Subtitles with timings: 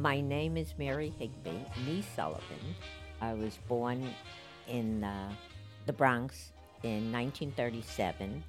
[0.00, 2.74] My name is Mary Higby, Nee Sullivan.
[3.20, 4.08] I was born
[4.66, 5.30] in uh,
[5.84, 6.52] the Bronx
[6.82, 8.42] in 1937.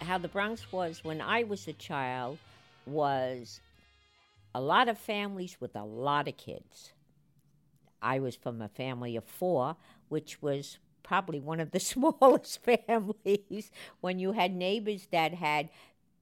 [0.00, 2.38] How the Bronx was when I was a child
[2.86, 3.60] was
[4.54, 6.92] a lot of families with a lot of kids.
[8.00, 9.76] I was from a family of four,
[10.08, 15.68] which was probably one of the smallest families when you had neighbors that had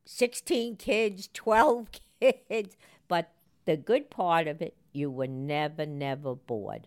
[0.06, 1.88] 16 kids, 12
[2.20, 2.76] kids.
[3.08, 3.32] But
[3.64, 6.86] the good part of it, you were never, never bored.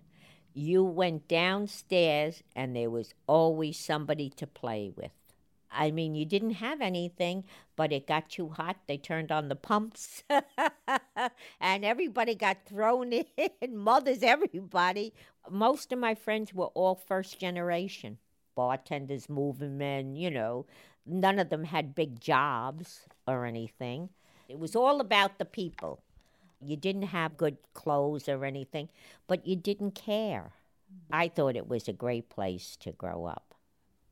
[0.53, 5.11] You went downstairs and there was always somebody to play with.
[5.71, 7.43] I mean, you didn't have anything,
[7.75, 8.77] but it got too hot.
[8.87, 10.23] They turned on the pumps,
[11.61, 13.77] and everybody got thrown in.
[13.77, 15.13] Mothers, everybody.
[15.47, 18.17] Most of my friends were all first generation
[18.59, 20.65] bartenders, moving men, you know.
[21.05, 24.09] None of them had big jobs or anything.
[24.49, 26.01] It was all about the people.
[26.59, 28.89] You didn't have good clothes or anything,
[29.27, 30.51] but you didn't care.
[31.09, 33.55] I thought it was a great place to grow up.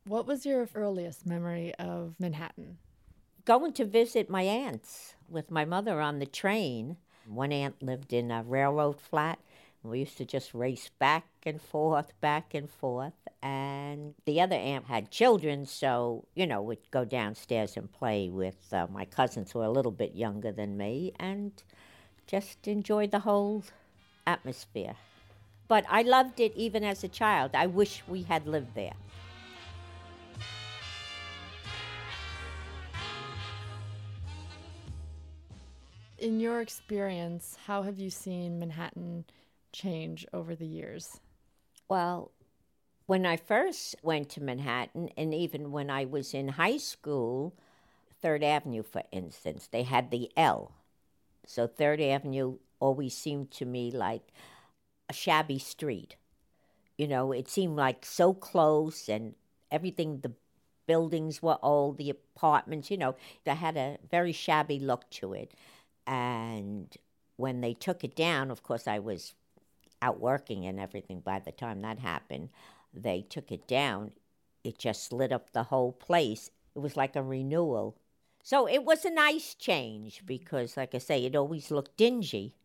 [0.05, 2.77] What was your earliest memory of Manhattan?
[3.43, 6.95] Going to visit my aunts with my mother on the train.
[7.27, 9.39] One aunt lived in a railroad flat.
[9.89, 13.13] We used to just race back and forth, back and forth.
[13.41, 18.73] And the other aunt had children, so, you know, we'd go downstairs and play with
[18.73, 21.51] uh, my cousins who were a little bit younger than me and
[22.25, 23.63] just enjoy the whole
[24.25, 24.95] atmosphere.
[25.67, 27.51] But I loved it even as a child.
[27.53, 28.93] I wish we had lived there.
[36.19, 39.25] In your experience, how have you seen Manhattan
[39.71, 41.19] change over the years?
[41.89, 42.31] Well,
[43.05, 47.55] when I first went to Manhattan, and even when I was in high school,
[48.21, 50.73] Third Avenue, for instance, they had the L.
[51.45, 54.33] So Third Avenue always seemed to me like
[55.09, 56.17] a shabby street.
[56.97, 59.35] You know, it seemed like so close and
[59.71, 60.33] everything, the
[60.87, 65.53] buildings were old, the apartments, you know, they had a very shabby look to it.
[66.05, 66.95] And
[67.35, 69.33] when they took it down, of course, I was
[70.01, 72.49] out working and everything by the time that happened.
[72.93, 74.11] They took it down.
[74.63, 76.51] It just lit up the whole place.
[76.75, 77.97] It was like a renewal.
[78.43, 82.55] So it was a nice change because, like I say, it always looked dingy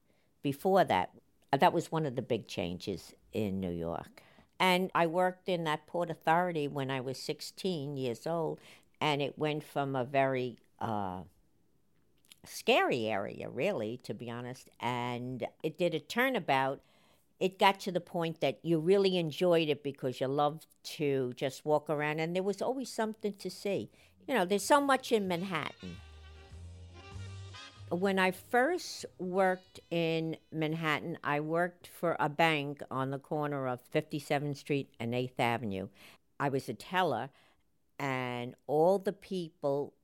[0.42, 1.10] before that.
[1.52, 4.22] That was one of the big changes in New York.
[4.58, 8.60] And I worked in that Port Authority when I was 16 years old,
[9.00, 11.22] and it went from a very uh,
[12.44, 14.68] scary area, really, to be honest.
[14.78, 16.80] And it did a turnabout.
[17.42, 21.64] It got to the point that you really enjoyed it because you loved to just
[21.64, 23.90] walk around, and there was always something to see.
[24.28, 25.96] You know, there's so much in Manhattan.
[27.90, 33.80] When I first worked in Manhattan, I worked for a bank on the corner of
[33.92, 35.88] 57th Street and 8th Avenue.
[36.38, 37.30] I was a teller,
[37.98, 39.94] and all the people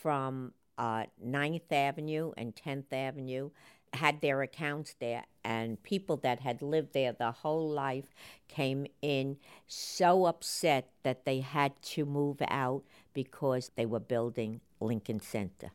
[0.00, 3.50] from uh, 9th Avenue and 10th Avenue
[3.94, 8.14] had their accounts there, and people that had lived there the whole life
[8.48, 9.36] came in
[9.66, 12.82] so upset that they had to move out
[13.14, 15.70] because they were building Lincoln Center.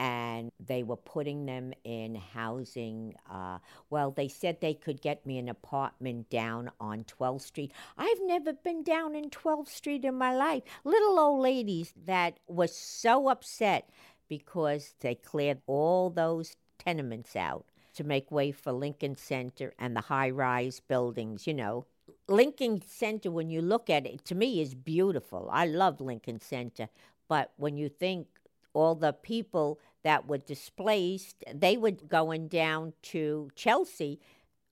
[0.00, 3.14] And they were putting them in housing.
[3.28, 3.58] Uh,
[3.90, 7.72] well, they said they could get me an apartment down on 12th Street.
[7.96, 10.62] I've never been down in 12th Street in my life.
[10.84, 13.90] Little old ladies that were so upset
[14.28, 20.02] because they cleared all those tenements out to make way for Lincoln Center and the
[20.02, 21.86] high rise buildings, you know.
[22.28, 25.48] Lincoln Center, when you look at it, to me is beautiful.
[25.52, 26.88] I love Lincoln Center.
[27.28, 28.28] But when you think
[28.72, 34.20] all the people that were displaced, they were going down to Chelsea,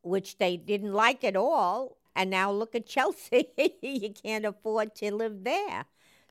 [0.02, 1.96] which they didn't like at all.
[2.14, 3.48] And now look at Chelsea.
[3.82, 5.84] you can't afford to live there.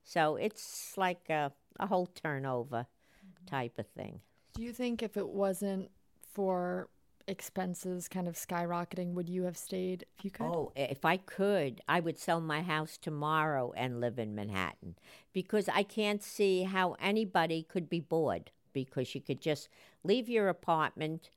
[0.03, 3.45] So it's like a, a whole turnover mm-hmm.
[3.45, 4.21] type of thing.
[4.55, 5.91] Do you think if it wasn't
[6.31, 6.87] for
[7.27, 10.45] expenses kind of skyrocketing, would you have stayed if you could?
[10.45, 14.95] Oh, if I could, I would sell my house tomorrow and live in Manhattan
[15.33, 19.67] because I can't see how anybody could be bored because you could just
[20.05, 21.29] leave your apartment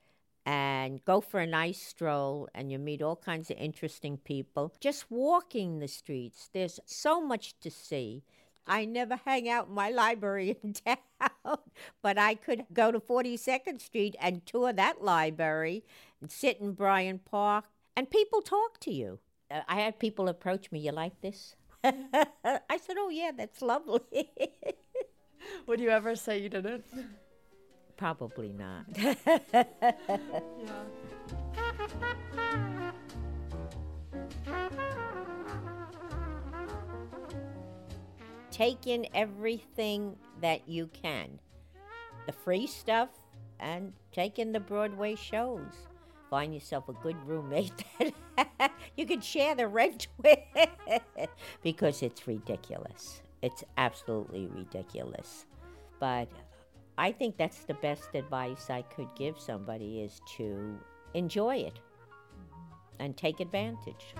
[0.47, 4.73] and go for a nice stroll and you meet all kinds of interesting people.
[4.79, 8.23] Just walking the streets, there's so much to see.
[8.69, 11.59] I never hang out in my library in town,
[12.03, 15.85] but I could go to 42nd Street and tour that library
[16.21, 17.65] and sit in Bryant Park,
[17.97, 19.19] and people talk to you.
[19.51, 21.57] Uh, I had people approach me, You like this?
[21.85, 24.03] I said, Oh, yeah, that's lovely.
[25.67, 26.85] Would you ever say you didn't?
[27.97, 28.85] Probably not.
[28.97, 29.15] Yeah.
[38.59, 41.39] Take in everything that you can
[42.27, 43.09] the free stuff
[43.61, 45.87] and take in the Broadway shows.
[46.29, 47.85] Find yourself a good roommate
[48.37, 50.41] that you can share the rent with
[51.63, 53.23] because it's ridiculous.
[53.43, 55.47] It's absolutely ridiculous.
[56.01, 56.29] But
[56.99, 60.77] I think that's the best advice I could give somebody is to
[61.15, 61.79] enjoy it
[62.99, 64.17] and take advantage.